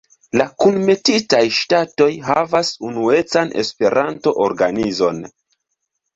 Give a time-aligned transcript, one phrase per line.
[0.39, 5.23] La kunmetitaj ŝtatoj havas unuecan Esperanto-organizon.